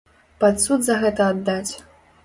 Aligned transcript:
Пад 0.43 0.55
суд 0.63 0.87
за 0.89 0.97
гэта 1.05 1.31
аддаць! 1.35 1.73